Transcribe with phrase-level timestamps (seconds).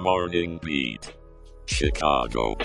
[0.00, 1.12] Morning Beat.
[1.66, 2.56] Chicago.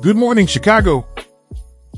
[0.00, 1.06] Good morning, Chicago.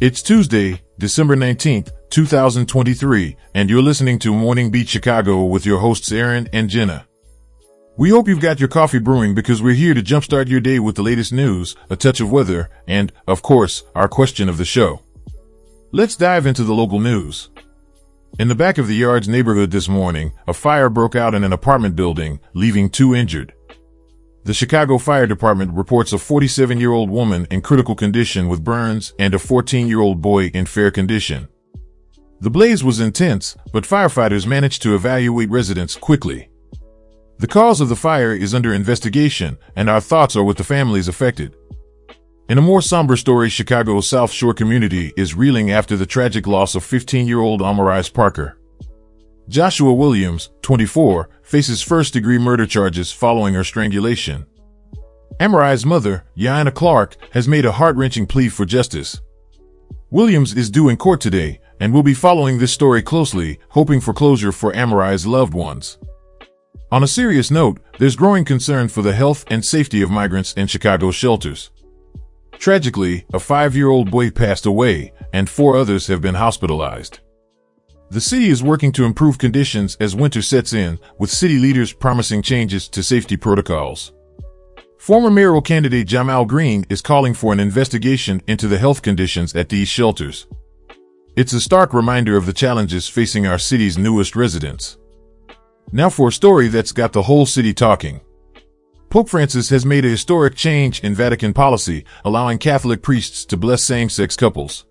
[0.01, 6.11] It's Tuesday, December 19th, 2023, and you're listening to Morning Beat Chicago with your hosts
[6.11, 7.07] Aaron and Jenna.
[7.99, 10.97] We hope you've got your coffee brewing because we're here to jumpstart your day with
[10.97, 15.03] the latest news, a touch of weather, and, of course, our question of the show.
[15.93, 17.51] Let's dive into the local news.
[18.39, 21.53] In the back of the Yards neighborhood this morning, a fire broke out in an
[21.53, 23.53] apartment building, leaving two injured.
[24.45, 29.13] The Chicago Fire Department reports a 47 year old woman in critical condition with burns
[29.19, 31.47] and a 14 year old boy in fair condition.
[32.41, 36.49] The blaze was intense, but firefighters managed to evacuate residents quickly.
[37.43, 41.09] The cause of the fire is under investigation, and our thoughts are with the families
[41.09, 41.57] affected.
[42.49, 46.77] In a more somber story, Chicago's South Shore community is reeling after the tragic loss
[46.77, 48.61] of 15 year old Amarise Parker.
[49.49, 54.47] Joshua Williams, 24, faces first degree murder charges following her strangulation.
[55.41, 59.21] Amari's mother, Yana Clark, has made a heart wrenching plea for justice.
[60.11, 64.15] Williams is due in court today, and we'll be following this story closely, hoping for
[64.15, 65.99] closure for Amari's loved ones.
[66.93, 70.67] On a serious note, there's growing concern for the health and safety of migrants in
[70.67, 71.71] Chicago's shelters.
[72.59, 77.21] Tragically, a five year old boy passed away, and four others have been hospitalized.
[78.11, 82.43] The city is working to improve conditions as winter sets in, with city leaders promising
[82.43, 84.13] changes to safety protocols.
[84.99, 89.71] Former mayoral candidate Ja'Mal Green is calling for an investigation into the health conditions at
[89.71, 90.47] these shelters.
[91.37, 94.99] It's a stark reminder of the challenges facing our city's newest residents.
[95.91, 98.21] Now for a story that's got the whole city talking.
[99.11, 103.83] Pope Francis has made a historic change in Vatican policy, allowing Catholic priests to bless
[103.83, 104.87] same-sex couples.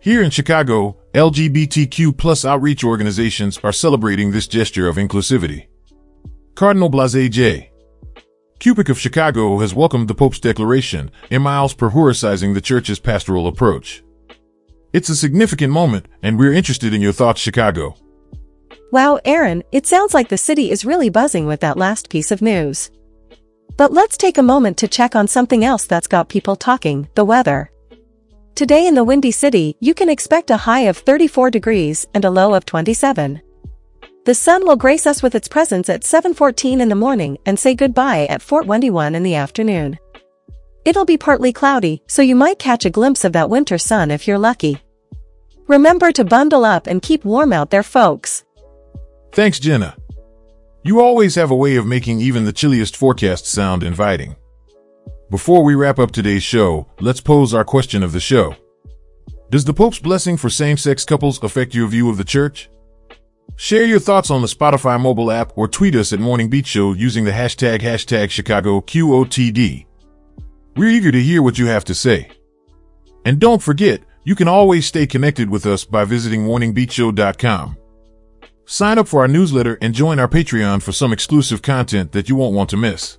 [0.00, 5.68] Here in Chicago, LGBTQ plus outreach organizations are celebrating this gesture of inclusivity.
[6.54, 7.70] Cardinal Blase J.
[8.58, 14.02] Cupich of Chicago has welcomed the Pope's declaration, in miles prioritizing the church's pastoral approach.
[14.92, 17.94] It's a significant moment, and we're interested in your thoughts, Chicago.
[18.92, 22.42] Wow, Aaron, it sounds like the city is really buzzing with that last piece of
[22.42, 22.90] news.
[23.76, 27.24] But let's take a moment to check on something else that's got people talking, the
[27.24, 27.70] weather.
[28.56, 32.30] Today in the Windy City, you can expect a high of 34 degrees and a
[32.30, 33.40] low of 27.
[34.24, 37.74] The sun will grace us with its presence at 7.14 in the morning and say
[37.76, 39.98] goodbye at 4.21 in the afternoon.
[40.84, 44.26] It'll be partly cloudy, so you might catch a glimpse of that winter sun if
[44.26, 44.82] you're lucky.
[45.68, 48.44] Remember to bundle up and keep warm out there folks.
[49.32, 49.96] Thanks, Jenna.
[50.82, 54.36] You always have a way of making even the chilliest forecasts sound inviting.
[55.30, 58.56] Before we wrap up today's show, let's pose our question of the show.
[59.50, 62.70] Does the Pope's blessing for same-sex couples affect your view of the church?
[63.56, 66.94] Share your thoughts on the Spotify mobile app or tweet us at Morning Beat Show
[66.94, 69.86] using the hashtag hashtag Chicago QOTD.
[70.76, 72.30] We're eager to hear what you have to say.
[73.24, 77.76] And don't forget, you can always stay connected with us by visiting morningbeatshow.com.
[78.72, 82.36] Sign up for our newsletter and join our Patreon for some exclusive content that you
[82.36, 83.18] won't want to miss.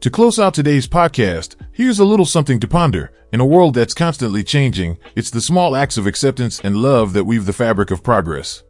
[0.00, 3.10] To close out today's podcast, here's a little something to ponder.
[3.32, 7.24] In a world that's constantly changing, it's the small acts of acceptance and love that
[7.24, 8.62] weave the fabric of progress.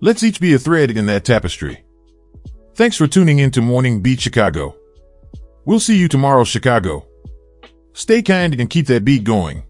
[0.00, 1.82] Let's each be a thread in that tapestry.
[2.76, 4.76] Thanks for tuning in to Morning Beat Chicago.
[5.64, 7.04] We'll see you tomorrow, Chicago.
[7.94, 9.64] Stay kind and keep that beat going.